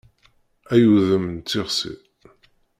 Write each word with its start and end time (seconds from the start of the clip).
Ay 0.73 0.83
udem 0.95 1.25
n 1.35 1.37
tixsi! 1.47 1.93